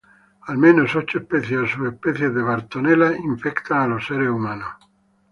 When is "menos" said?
0.57-0.95